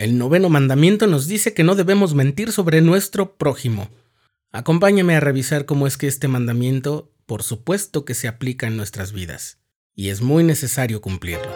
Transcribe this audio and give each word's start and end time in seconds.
El 0.00 0.16
noveno 0.16 0.48
mandamiento 0.48 1.06
nos 1.06 1.26
dice 1.26 1.52
que 1.52 1.62
no 1.62 1.74
debemos 1.74 2.14
mentir 2.14 2.52
sobre 2.52 2.80
nuestro 2.80 3.36
prójimo. 3.36 3.90
Acompáñame 4.50 5.14
a 5.14 5.20
revisar 5.20 5.66
cómo 5.66 5.86
es 5.86 5.98
que 5.98 6.06
este 6.06 6.26
mandamiento, 6.26 7.12
por 7.26 7.42
supuesto 7.42 8.06
que 8.06 8.14
se 8.14 8.26
aplica 8.26 8.66
en 8.66 8.78
nuestras 8.78 9.12
vidas, 9.12 9.58
y 9.94 10.08
es 10.08 10.22
muy 10.22 10.42
necesario 10.42 11.02
cumplirlo. 11.02 11.54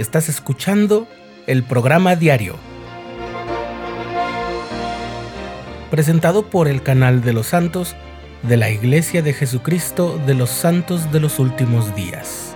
Estás 0.00 0.28
escuchando 0.28 1.06
el 1.46 1.62
programa 1.62 2.16
diario, 2.16 2.56
presentado 5.92 6.50
por 6.50 6.66
el 6.66 6.82
canal 6.82 7.22
de 7.22 7.32
los 7.32 7.46
santos 7.46 7.94
de 8.42 8.56
la 8.56 8.68
Iglesia 8.68 9.22
de 9.22 9.32
Jesucristo 9.32 10.20
de 10.26 10.34
los 10.34 10.50
Santos 10.50 11.12
de 11.12 11.20
los 11.20 11.38
Últimos 11.38 11.94
Días. 11.94 12.55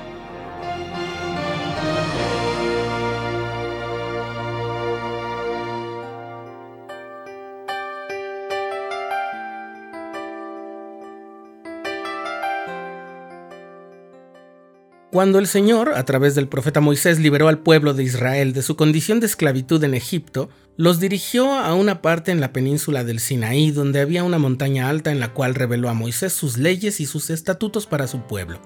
Cuando 15.10 15.40
el 15.40 15.48
Señor, 15.48 15.94
a 15.96 16.04
través 16.04 16.36
del 16.36 16.46
profeta 16.46 16.80
Moisés, 16.80 17.18
liberó 17.18 17.48
al 17.48 17.58
pueblo 17.58 17.94
de 17.94 18.04
Israel 18.04 18.52
de 18.52 18.62
su 18.62 18.76
condición 18.76 19.18
de 19.18 19.26
esclavitud 19.26 19.82
en 19.82 19.94
Egipto, 19.94 20.50
los 20.76 21.00
dirigió 21.00 21.52
a 21.52 21.74
una 21.74 22.00
parte 22.00 22.30
en 22.30 22.40
la 22.40 22.52
península 22.52 23.02
del 23.02 23.18
Sinaí, 23.18 23.72
donde 23.72 24.00
había 24.00 24.22
una 24.22 24.38
montaña 24.38 24.88
alta 24.88 25.10
en 25.10 25.18
la 25.18 25.32
cual 25.32 25.56
reveló 25.56 25.88
a 25.88 25.94
Moisés 25.94 26.32
sus 26.32 26.58
leyes 26.58 27.00
y 27.00 27.06
sus 27.06 27.28
estatutos 27.30 27.86
para 27.86 28.06
su 28.06 28.20
pueblo. 28.20 28.60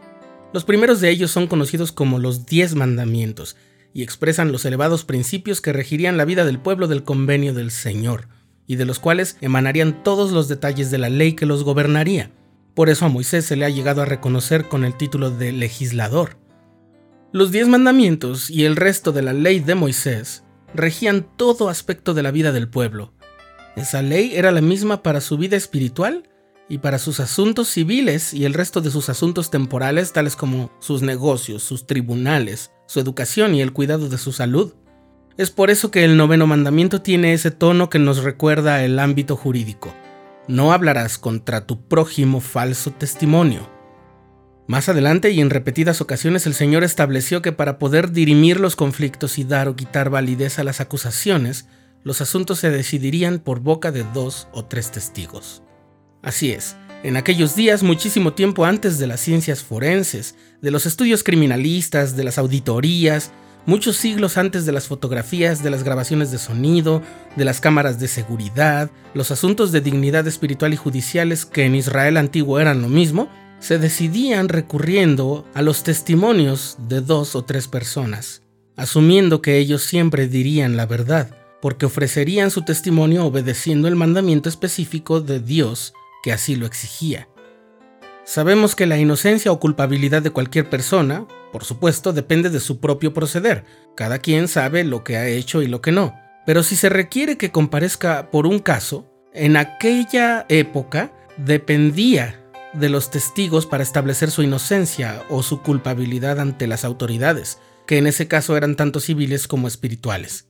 Los 0.53 0.65
primeros 0.65 1.01
de 1.01 1.09
ellos 1.09 1.31
son 1.31 1.47
conocidos 1.47 1.93
como 1.93 2.19
los 2.19 2.45
diez 2.45 2.75
mandamientos, 2.75 3.57
y 3.95 4.03
expresan 4.03 4.53
los 4.53 4.67
elevados 4.67 5.05
principios 5.05 5.63
que 5.63 5.73
regirían 5.73 6.19
la 6.19 6.27
vida 6.27 6.45
del 6.45 6.59
pueblo 6.59 6.89
del 6.89 7.05
convenio 7.05 7.55
del 7.55 7.71
Señor, 7.71 8.29
y 8.67 8.77
de 8.77 8.85
los 8.85 8.99
cuales 8.99 9.39
emanarían 9.41 10.03
todos 10.03 10.31
los 10.31 10.49
detalles 10.49 10.91
de 10.91 10.99
la 10.99 11.09
ley 11.09 11.33
que 11.33 11.47
los 11.47 11.65
gobernaría. 11.65 12.33
Por 12.75 12.91
eso 12.91 13.07
a 13.07 13.09
Moisés 13.09 13.45
se 13.45 13.57
le 13.57 13.65
ha 13.65 13.71
llegado 13.71 14.03
a 14.03 14.05
reconocer 14.05 14.69
con 14.69 14.85
el 14.85 14.97
título 14.97 15.31
de 15.31 15.53
legislador. 15.53 16.37
Los 17.33 17.53
diez 17.53 17.69
mandamientos 17.69 18.51
y 18.51 18.65
el 18.65 18.77
resto 18.77 19.13
de 19.13 19.23
la 19.23 19.33
ley 19.33 19.61
de 19.61 19.75
Moisés 19.75 20.45
regían 20.75 21.27
todo 21.37 21.69
aspecto 21.69 22.15
de 22.15 22.23
la 22.23 22.33
vida 22.33 22.53
del 22.53 22.69
pueblo. 22.69 23.13
Esa 23.77 24.03
ley 24.03 24.33
era 24.35 24.51
la 24.51 24.61
misma 24.61 25.03
para 25.03 25.21
su 25.21 25.39
vida 25.39 25.57
espiritual 25.57 26.29
y 26.69 26.79
para 26.79 26.99
sus 26.99 27.21
asuntos 27.21 27.69
civiles 27.69 28.35
y 28.35 28.45
el 28.45 28.55
resto 28.55 28.81
de 28.81 28.91
sus 28.91 29.09
asuntos 29.09 29.51
temporales, 29.51 30.13
tales 30.13 30.35
como 30.35 30.73
sus 30.81 31.03
negocios, 31.03 31.63
sus 31.63 31.87
tribunales, 31.87 32.73
su 32.87 33.01
educación 33.01 33.55
y 33.55 33.63
el 33.63 33.73
cuidado 33.73 34.09
de 34.09 34.19
su 34.19 34.33
salud. 34.33 34.75
Es 35.37 35.51
por 35.51 35.71
eso 35.71 35.91
que 35.91 36.05
el 36.05 36.17
noveno 36.17 36.47
mandamiento 36.47 37.03
tiene 37.03 37.33
ese 37.33 37.51
tono 37.51 37.91
que 37.91 37.99
nos 37.99 38.23
recuerda 38.23 38.85
el 38.85 38.99
ámbito 38.99 39.37
jurídico. 39.37 39.93
No 40.47 40.73
hablarás 40.73 41.17
contra 41.17 41.67
tu 41.67 41.89
prójimo 41.89 42.41
falso 42.41 42.91
testimonio. 42.91 43.69
Más 44.67 44.89
adelante 44.89 45.31
y 45.31 45.41
en 45.41 45.51
repetidas 45.51 46.01
ocasiones 46.01 46.47
el 46.47 46.55
Señor 46.55 46.85
estableció 46.85 47.43
que 47.43 47.53
para 47.53 47.79
poder 47.79 48.13
dirimir 48.13 48.61
los 48.61 48.77
conflictos 48.77 49.39
y 49.39 49.45
dar 49.45 49.69
o 49.69 49.77
quitar 49.77 50.11
validez 50.11 50.59
a 50.59 50.65
las 50.65 50.81
acusaciones, 50.81 51.67
los 52.03 52.21
asuntos 52.21 52.59
se 52.59 52.71
decidirían 52.71 53.39
por 53.39 53.61
boca 53.61 53.91
de 53.91 54.05
dos 54.13 54.49
o 54.53 54.65
tres 54.65 54.91
testigos. 54.91 55.63
Así 56.23 56.51
es, 56.53 56.77
en 57.03 57.17
aquellos 57.17 57.55
días, 57.55 57.83
muchísimo 57.83 58.33
tiempo 58.33 58.65
antes 58.65 58.99
de 58.99 59.07
las 59.07 59.21
ciencias 59.21 59.63
forenses, 59.63 60.37
de 60.63 60.71
los 60.71 60.87
estudios 60.87 61.23
criminalistas, 61.23 62.17
de 62.17 62.25
las 62.25 62.39
auditorías, 62.39 63.33
muchos 63.67 63.97
siglos 63.97 64.37
antes 64.37 64.67
de 64.67 64.73
las 64.73 64.87
fotografías, 64.87 65.63
de 65.63 65.71
las 65.71 65.83
grabaciones 65.83 66.31
de 66.31 66.39
sonido, 66.39 67.03
de 67.37 67.45
las 67.45 67.61
cámaras 67.61 67.99
de 67.99 68.09
seguridad, 68.09 68.91
los 69.15 69.31
asuntos 69.31 69.73
de 69.73 69.81
dignidad 69.81 70.27
espiritual 70.27 70.73
y 70.73 70.77
judiciales 70.77 71.47
que 71.47 71.65
en 71.65 71.75
Israel 71.75 72.17
antiguo 72.17 72.61
eran 72.61 72.83
lo 72.83 72.89
mismo, 72.89 73.29
se 73.61 73.79
decidían 73.79 74.49
recurriendo 74.49 75.47
a 75.55 75.63
los 75.63 75.85
testimonios 75.85 76.77
de 76.89 77.01
dos 77.01 77.35
o 77.35 77.45
tres 77.45 77.67
personas, 77.67 78.43
asumiendo 78.77 79.41
que 79.41 79.59
ellos 79.59 79.83
siempre 79.83 80.29
dirían 80.29 80.77
la 80.77 80.87
verdad, 80.87 81.35
porque 81.63 81.87
ofrecerían 81.87 82.51
su 82.51 82.63
testimonio 82.63 83.25
obedeciendo 83.25 83.89
el 83.89 83.97
mandamiento 83.97 84.51
específico 84.51 85.21
de 85.21 85.41
Dios 85.41 85.95
que 86.23 86.33
así 86.33 86.57
lo 86.57 86.67
exigía. 86.67 87.29
Sabemos 88.25 88.75
que 88.75 88.87
la 88.87 88.97
inocencia 88.97 89.53
o 89.53 89.61
culpabilidad 89.61 90.23
de 90.23 90.31
cualquier 90.31 90.71
persona, 90.71 91.27
por 91.53 91.65
supuesto, 91.65 92.15
depende 92.15 92.49
de 92.49 92.59
su 92.59 92.81
propio 92.81 93.13
proceder. 93.13 93.65
Cada 93.95 94.19
quien 94.19 94.49
sabe 94.49 94.83
lo 94.83 95.05
que 95.05 95.19
ha 95.19 95.29
hecho 95.29 95.61
y 95.61 95.67
lo 95.67 95.83
que 95.83 95.93
no. 95.93 96.15
Pero 96.47 96.63
si 96.63 96.75
se 96.75 96.89
requiere 96.89 97.37
que 97.37 97.51
comparezca 97.51 98.31
por 98.31 98.47
un 98.47 98.61
caso, 98.61 99.07
en 99.35 99.59
aquella 99.59 100.47
época 100.49 101.13
dependía 101.37 102.41
de 102.73 102.89
los 102.89 103.11
testigos 103.11 103.67
para 103.67 103.83
establecer 103.83 104.31
su 104.31 104.43
inocencia 104.43 105.23
o 105.29 105.43
su 105.43 105.61
culpabilidad 105.61 106.41
ante 106.41 106.67
las 106.67 106.85
autoridades, 106.85 107.59
que 107.87 107.99
en 107.99 108.07
ese 108.07 108.27
caso 108.27 108.57
eran 108.57 108.75
tanto 108.75 109.01
civiles 109.01 109.47
como 109.47 109.69
espirituales. 109.69 110.49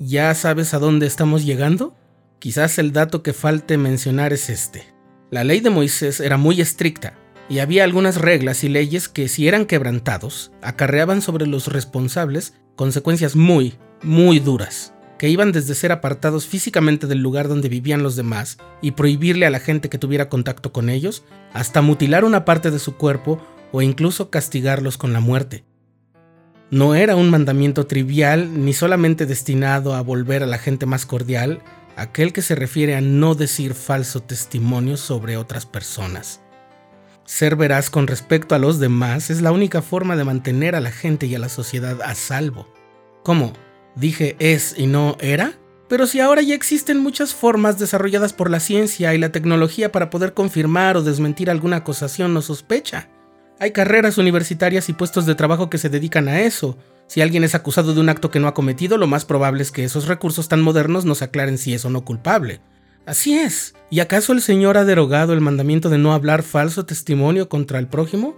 ¿Ya 0.00 0.34
sabes 0.34 0.74
a 0.74 0.78
dónde 0.78 1.06
estamos 1.06 1.44
llegando? 1.44 1.96
Quizás 2.38 2.78
el 2.78 2.92
dato 2.92 3.22
que 3.22 3.32
falte 3.32 3.78
mencionar 3.78 4.32
es 4.32 4.50
este. 4.50 4.97
La 5.30 5.44
ley 5.44 5.60
de 5.60 5.68
Moisés 5.68 6.20
era 6.20 6.38
muy 6.38 6.62
estricta 6.62 7.12
y 7.50 7.58
había 7.58 7.84
algunas 7.84 8.16
reglas 8.16 8.64
y 8.64 8.70
leyes 8.70 9.08
que 9.08 9.28
si 9.28 9.46
eran 9.46 9.66
quebrantados, 9.66 10.52
acarreaban 10.62 11.20
sobre 11.20 11.46
los 11.46 11.66
responsables 11.66 12.54
consecuencias 12.76 13.36
muy, 13.36 13.74
muy 14.02 14.38
duras, 14.38 14.94
que 15.18 15.28
iban 15.28 15.52
desde 15.52 15.74
ser 15.74 15.92
apartados 15.92 16.46
físicamente 16.46 17.06
del 17.06 17.18
lugar 17.18 17.46
donde 17.46 17.68
vivían 17.68 18.02
los 18.02 18.16
demás 18.16 18.56
y 18.80 18.92
prohibirle 18.92 19.44
a 19.44 19.50
la 19.50 19.60
gente 19.60 19.90
que 19.90 19.98
tuviera 19.98 20.30
contacto 20.30 20.72
con 20.72 20.88
ellos, 20.88 21.24
hasta 21.52 21.82
mutilar 21.82 22.24
una 22.24 22.46
parte 22.46 22.70
de 22.70 22.78
su 22.78 22.96
cuerpo 22.96 23.38
o 23.70 23.82
incluso 23.82 24.30
castigarlos 24.30 24.96
con 24.96 25.12
la 25.12 25.20
muerte. 25.20 25.64
No 26.70 26.94
era 26.94 27.16
un 27.16 27.28
mandamiento 27.28 27.86
trivial 27.86 28.64
ni 28.64 28.72
solamente 28.72 29.26
destinado 29.26 29.94
a 29.94 30.00
volver 30.00 30.42
a 30.42 30.46
la 30.46 30.58
gente 30.58 30.86
más 30.86 31.04
cordial, 31.04 31.60
aquel 31.98 32.32
que 32.32 32.42
se 32.42 32.54
refiere 32.54 32.94
a 32.94 33.00
no 33.00 33.34
decir 33.34 33.74
falso 33.74 34.22
testimonio 34.22 34.96
sobre 34.96 35.36
otras 35.36 35.66
personas. 35.66 36.40
Ser 37.24 37.56
veraz 37.56 37.90
con 37.90 38.06
respecto 38.06 38.54
a 38.54 38.58
los 38.58 38.78
demás 38.78 39.28
es 39.30 39.42
la 39.42 39.52
única 39.52 39.82
forma 39.82 40.16
de 40.16 40.24
mantener 40.24 40.74
a 40.74 40.80
la 40.80 40.90
gente 40.90 41.26
y 41.26 41.34
a 41.34 41.38
la 41.38 41.48
sociedad 41.48 42.00
a 42.02 42.14
salvo. 42.14 42.66
¿Cómo? 43.22 43.52
¿Dije 43.96 44.36
es 44.38 44.74
y 44.78 44.86
no 44.86 45.16
era? 45.20 45.52
Pero 45.88 46.06
si 46.06 46.20
ahora 46.20 46.42
ya 46.42 46.54
existen 46.54 47.00
muchas 47.00 47.34
formas 47.34 47.78
desarrolladas 47.78 48.32
por 48.32 48.50
la 48.50 48.60
ciencia 48.60 49.14
y 49.14 49.18
la 49.18 49.32
tecnología 49.32 49.90
para 49.90 50.10
poder 50.10 50.34
confirmar 50.34 50.96
o 50.96 51.02
desmentir 51.02 51.50
alguna 51.50 51.78
acusación 51.78 52.36
o 52.36 52.42
sospecha. 52.42 53.08
Hay 53.58 53.72
carreras 53.72 54.18
universitarias 54.18 54.88
y 54.88 54.92
puestos 54.92 55.26
de 55.26 55.34
trabajo 55.34 55.68
que 55.68 55.78
se 55.78 55.88
dedican 55.88 56.28
a 56.28 56.40
eso, 56.40 56.78
si 57.08 57.22
alguien 57.22 57.42
es 57.42 57.54
acusado 57.54 57.94
de 57.94 58.00
un 58.00 58.10
acto 58.10 58.30
que 58.30 58.38
no 58.38 58.48
ha 58.48 58.54
cometido, 58.54 58.98
lo 58.98 59.06
más 59.06 59.24
probable 59.24 59.62
es 59.62 59.72
que 59.72 59.82
esos 59.82 60.06
recursos 60.06 60.46
tan 60.46 60.60
modernos 60.60 61.06
nos 61.06 61.22
aclaren 61.22 61.58
si 61.58 61.74
es 61.74 61.84
o 61.84 61.90
no 61.90 62.04
culpable. 62.04 62.60
Así 63.06 63.38
es. 63.38 63.74
¿Y 63.90 64.00
acaso 64.00 64.34
el 64.34 64.42
Señor 64.42 64.76
ha 64.76 64.84
derogado 64.84 65.32
el 65.32 65.40
mandamiento 65.40 65.88
de 65.88 65.96
no 65.96 66.12
hablar 66.12 66.42
falso 66.42 66.84
testimonio 66.84 67.48
contra 67.48 67.78
el 67.78 67.88
prójimo? 67.88 68.36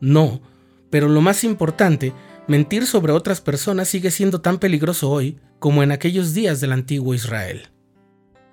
No, 0.00 0.40
pero 0.88 1.08
lo 1.10 1.20
más 1.20 1.44
importante, 1.44 2.14
mentir 2.48 2.86
sobre 2.86 3.12
otras 3.12 3.42
personas 3.42 3.88
sigue 3.88 4.10
siendo 4.10 4.40
tan 4.40 4.58
peligroso 4.58 5.10
hoy 5.10 5.38
como 5.58 5.82
en 5.82 5.92
aquellos 5.92 6.32
días 6.32 6.62
del 6.62 6.72
antiguo 6.72 7.14
Israel. 7.14 7.68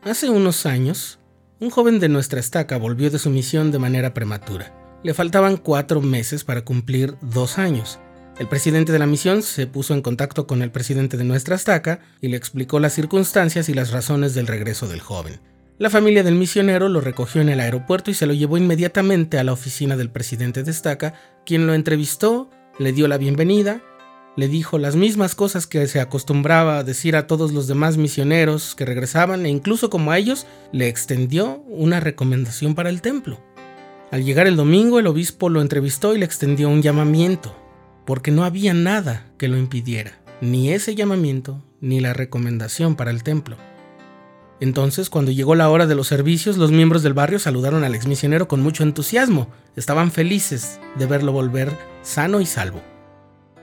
Hace 0.03 0.29
unos 0.29 0.65
años, 0.65 1.19
un 1.61 1.69
joven 1.69 1.99
de 1.99 2.09
nuestra 2.09 2.41
estaca 2.41 2.77
volvió 2.77 3.09
de 3.09 3.19
su 3.19 3.29
misión 3.29 3.71
de 3.71 3.79
manera 3.79 4.13
prematura. 4.13 4.73
Le 5.03 5.13
faltaban 5.13 5.55
cuatro 5.55 6.01
meses 6.01 6.43
para 6.43 6.65
cumplir 6.65 7.15
dos 7.21 7.57
años. 7.57 7.99
El 8.39 8.47
presidente 8.47 8.93
de 8.93 8.99
la 8.99 9.05
misión 9.05 9.43
se 9.43 9.67
puso 9.67 9.93
en 9.93 10.01
contacto 10.01 10.47
con 10.47 10.61
el 10.61 10.71
presidente 10.71 11.17
de 11.17 11.25
nuestra 11.25 11.57
estaca 11.57 11.99
y 12.21 12.29
le 12.29 12.37
explicó 12.37 12.79
las 12.79 12.93
circunstancias 12.93 13.67
y 13.67 13.73
las 13.73 13.91
razones 13.91 14.33
del 14.33 14.47
regreso 14.47 14.87
del 14.87 15.01
joven. 15.01 15.41
La 15.77 15.89
familia 15.89 16.23
del 16.23 16.35
misionero 16.35 16.87
lo 16.87 17.01
recogió 17.01 17.41
en 17.41 17.49
el 17.49 17.59
aeropuerto 17.59 18.11
y 18.11 18.13
se 18.13 18.25
lo 18.25 18.33
llevó 18.33 18.57
inmediatamente 18.57 19.39
a 19.39 19.43
la 19.43 19.51
oficina 19.51 19.97
del 19.97 20.09
presidente 20.09 20.63
de 20.63 20.71
estaca, 20.71 21.15
quien 21.45 21.67
lo 21.67 21.73
entrevistó, 21.73 22.49
le 22.79 22.93
dio 22.93 23.09
la 23.09 23.17
bienvenida, 23.17 23.81
le 24.37 24.47
dijo 24.47 24.77
las 24.77 24.95
mismas 24.95 25.35
cosas 25.35 25.67
que 25.67 25.85
se 25.87 25.99
acostumbraba 25.99 26.77
a 26.77 26.83
decir 26.85 27.17
a 27.17 27.27
todos 27.27 27.51
los 27.51 27.67
demás 27.67 27.97
misioneros 27.97 28.73
que 28.73 28.85
regresaban 28.85 29.45
e 29.45 29.49
incluso 29.49 29.89
como 29.89 30.13
a 30.13 30.17
ellos 30.17 30.47
le 30.71 30.87
extendió 30.87 31.61
una 31.67 31.99
recomendación 31.99 32.73
para 32.73 32.89
el 32.89 33.01
templo. 33.01 33.37
Al 34.11 34.23
llegar 34.23 34.47
el 34.47 34.55
domingo 34.55 34.97
el 34.97 35.07
obispo 35.07 35.49
lo 35.49 35.61
entrevistó 35.61 36.15
y 36.15 36.19
le 36.19 36.25
extendió 36.25 36.69
un 36.69 36.81
llamamiento 36.81 37.53
porque 38.09 38.31
no 38.31 38.43
había 38.43 38.73
nada 38.73 39.27
que 39.37 39.47
lo 39.47 39.55
impidiera, 39.55 40.19
ni 40.41 40.71
ese 40.71 40.95
llamamiento, 40.95 41.63
ni 41.79 41.99
la 41.99 42.11
recomendación 42.11 42.95
para 42.95 43.11
el 43.11 43.21
templo. 43.21 43.55
Entonces, 44.59 45.11
cuando 45.11 45.29
llegó 45.29 45.53
la 45.53 45.69
hora 45.69 45.85
de 45.85 45.93
los 45.93 46.07
servicios, 46.07 46.57
los 46.57 46.71
miembros 46.71 47.03
del 47.03 47.13
barrio 47.13 47.37
saludaron 47.37 47.83
al 47.83 47.93
exmisionero 47.93 48.47
con 48.47 48.61
mucho 48.63 48.81
entusiasmo. 48.81 49.47
Estaban 49.75 50.09
felices 50.09 50.79
de 50.97 51.05
verlo 51.05 51.33
volver 51.33 51.71
sano 52.01 52.41
y 52.41 52.47
salvo. 52.47 52.81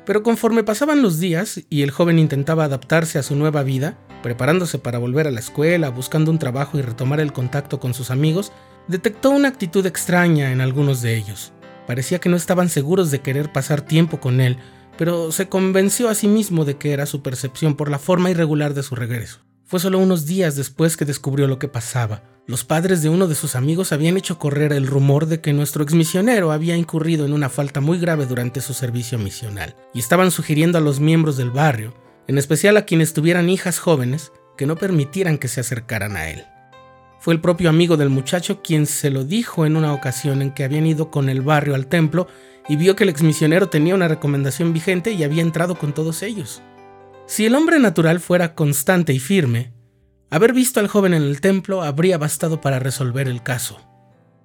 Pero 0.05 0.23
conforme 0.23 0.63
pasaban 0.63 1.03
los 1.03 1.19
días 1.19 1.63
y 1.69 1.83
el 1.83 1.91
joven 1.91 2.21
intentaba 2.21 2.63
adaptarse 2.63 3.19
a 3.19 3.25
su 3.25 3.35
nueva 3.35 3.65
vida, 3.65 3.99
preparándose 4.23 4.79
para 4.79 5.01
volver 5.01 5.27
a 5.27 5.33
la 5.33 5.41
escuela, 5.41 5.91
buscando 5.91 6.31
un 6.31 6.39
trabajo 6.39 6.79
y 6.79 6.83
retomar 6.83 7.19
el 7.19 7.33
contacto 7.33 7.81
con 7.81 7.95
sus 7.95 8.13
amigos, 8.13 8.53
detectó 8.87 9.31
una 9.31 9.49
actitud 9.49 9.85
extraña 9.87 10.53
en 10.53 10.61
algunos 10.61 11.03
de 11.03 11.17
ellos. 11.17 11.53
Parecía 11.87 12.19
que 12.19 12.29
no 12.29 12.37
estaban 12.37 12.69
seguros 12.69 13.11
de 13.11 13.21
querer 13.21 13.53
pasar 13.53 13.83
tiempo 13.83 14.21
con 14.21 14.41
él, 14.41 14.59
pero 14.99 15.33
se 15.33 15.49
convenció 15.49 16.09
a 16.09 16.15
sí 16.15 16.29
mismo 16.29 16.65
de 16.65 16.77
que 16.77 16.93
era 16.93 17.07
su 17.07 17.23
percepción 17.23 17.77
por 17.77 17.91
la 17.91 17.99
forma 17.99 18.31
irregular 18.31 18.75
de 18.75 18.83
su 18.83 18.95
regreso. 18.95 19.41
Fue 19.65 19.81
solo 19.81 19.99
unos 19.99 20.27
días 20.27 20.55
después 20.57 20.97
que 20.97 21.05
descubrió 21.05 21.47
lo 21.47 21.59
que 21.59 21.69
pasaba. 21.69 22.23
Los 22.47 22.65
padres 22.65 23.03
de 23.03 23.09
uno 23.09 23.27
de 23.27 23.35
sus 23.35 23.57
amigos 23.57 23.93
habían 23.93 24.17
hecho 24.17 24.39
correr 24.39 24.73
el 24.73 24.87
rumor 24.87 25.27
de 25.27 25.41
que 25.41 25.53
nuestro 25.53 25.83
exmisionero 25.83 26.53
había 26.53 26.77
incurrido 26.77 27.27
en 27.27 27.33
una 27.33 27.49
falta 27.49 27.81
muy 27.81 27.99
grave 27.99 28.27
durante 28.27 28.61
su 28.61 28.75
servicio 28.75 29.19
misional, 29.19 29.75
y 29.93 29.99
estaban 29.99 30.31
sugiriendo 30.31 30.79
a 30.79 30.81
los 30.81 31.01
miembros 31.01 31.37
del 31.37 31.51
barrio, 31.51 31.95
en 32.29 32.39
especial 32.39 32.77
a 32.77 32.85
quienes 32.85 33.13
tuvieran 33.13 33.49
hijas 33.49 33.81
jóvenes, 33.81 34.31
que 34.57 34.67
no 34.67 34.77
permitieran 34.77 35.39
que 35.39 35.49
se 35.49 35.61
acercaran 35.61 36.17
a 36.17 36.31
él. 36.31 36.45
Fue 37.27 37.35
el 37.35 37.41
propio 37.41 37.71
amigo 37.71 37.97
del 37.97 38.09
muchacho 38.09 38.63
quien 38.63 38.87
se 38.87 39.11
lo 39.11 39.25
dijo 39.25 39.67
en 39.67 39.77
una 39.77 39.93
ocasión 39.93 40.43
en 40.43 40.53
que 40.53 40.63
habían 40.63 40.87
ido 40.87 41.11
con 41.11 41.29
el 41.29 41.41
barrio 41.41 41.75
al 41.75 41.89
templo 41.89 42.29
y 42.69 42.77
vio 42.77 42.95
que 42.95 43.03
el 43.03 43.11
exmisionero 43.11 43.69
tenía 43.69 43.97
una 43.97 44.07
recomendación 44.07 44.73
vigente 44.73 45.11
y 45.11 45.25
había 45.25 45.43
entrado 45.43 45.75
con 45.75 45.93
todos 45.93 46.23
ellos. 46.23 46.63
Si 47.27 47.45
el 47.45 47.57
hombre 47.57 47.81
natural 47.81 48.21
fuera 48.21 48.55
constante 48.55 49.13
y 49.13 49.19
firme, 49.19 49.73
haber 50.31 50.53
visto 50.53 50.79
al 50.79 50.87
joven 50.87 51.15
en 51.15 51.25
el 51.25 51.41
templo 51.41 51.83
habría 51.83 52.17
bastado 52.17 52.61
para 52.61 52.79
resolver 52.79 53.27
el 53.27 53.43
caso. 53.43 53.81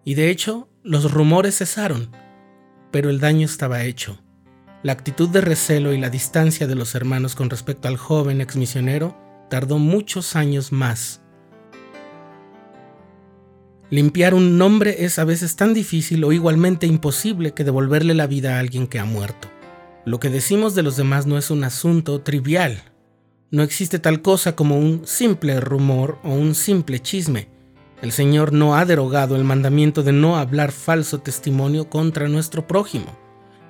Y 0.04 0.16
de 0.16 0.32
hecho, 0.32 0.68
los 0.82 1.12
rumores 1.12 1.60
cesaron, 1.60 2.10
pero 2.90 3.12
el 3.12 3.20
daño 3.20 3.46
estaba 3.46 3.84
hecho. 3.84 4.18
La 4.82 4.94
actitud 4.94 5.30
de 5.30 5.42
recelo 5.42 5.94
y 5.94 6.00
la 6.00 6.10
distancia 6.10 6.66
de 6.66 6.74
los 6.74 6.96
hermanos 6.96 7.36
con 7.36 7.52
respecto 7.52 7.88
al 7.88 7.98
joven 7.98 8.42
exmisionero 8.42 9.16
tardó 9.52 9.78
muchos 9.78 10.36
años 10.36 10.72
más. 10.72 11.21
Limpiar 13.92 14.34
un 14.34 14.58
nombre 14.58 15.04
es 15.04 15.20
a 15.20 15.26
veces 15.26 15.58
tan 15.58 15.74
difícil 15.74 16.24
o 16.24 16.32
igualmente 16.32 16.88
imposible 16.88 17.54
que 17.54 17.66
devolverle 17.66 18.14
la 18.14 18.26
vida 18.26 18.56
a 18.56 18.60
alguien 18.60 18.88
que 18.88 19.00
ha 19.00 19.04
muerto. 19.04 19.50
Lo 20.06 20.18
que 20.18 20.30
decimos 20.30 20.76
de 20.76 20.82
los 20.82 20.96
demás 20.96 21.26
no 21.26 21.38
es 21.38 21.52
un 21.52 21.66
asunto 21.66 22.22
trivial. 22.22 22.84
No 23.52 23.64
existe 23.64 24.00
tal 24.00 24.22
cosa 24.22 24.56
como 24.56 24.80
un 24.80 25.06
simple 25.06 25.60
rumor 25.60 26.20
o 26.24 26.30
un 26.30 26.56
simple 26.56 27.02
chisme. 27.02 27.50
El 28.02 28.14
Señor 28.14 28.54
no 28.54 28.78
ha 28.78 28.86
derogado 28.86 29.36
el 29.36 29.44
mandamiento 29.44 30.04
de 30.04 30.14
no 30.14 30.38
hablar 30.38 30.72
falso 30.72 31.20
testimonio 31.20 31.90
contra 31.90 32.30
nuestro 32.30 32.68
prójimo. 32.68 33.18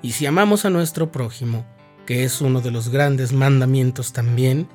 Y 0.04 0.12
si 0.12 0.28
amamos 0.28 0.66
a 0.66 0.70
nuestro 0.70 1.12
prójimo, 1.12 1.66
que 2.06 2.26
es 2.26 2.42
uno 2.42 2.62
de 2.62 2.70
los 2.70 2.90
grandes 2.90 3.34
mandamientos 3.34 4.14
también, 4.14 4.70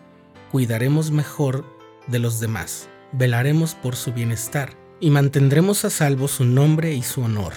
cuidaremos 0.51 1.13
mejor 1.13 1.65
de 2.09 2.19
los 2.19 2.41
demás, 2.41 2.89
velaremos 3.13 3.77
por 3.77 3.95
su 3.95 4.13
bienestar 4.13 4.86
y 5.01 5.11
mantendremos 5.11 5.85
a 5.85 5.91
salvo 5.91 6.29
su 6.29 6.45
nombre 6.45 6.95
y 6.95 7.03
su 7.03 7.23
honor. 7.23 7.53